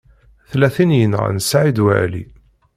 [0.49, 2.23] Tella tin i yenɣan Saɛid Waɛli.